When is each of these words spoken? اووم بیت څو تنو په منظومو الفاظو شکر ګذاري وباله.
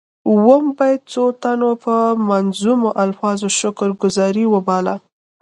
اووم 0.29 0.65
بیت 0.77 1.01
څو 1.13 1.23
تنو 1.41 1.71
په 1.83 1.95
منظومو 2.29 2.89
الفاظو 3.05 3.47
شکر 3.59 3.89
ګذاري 4.01 4.45
وباله. 4.53 4.95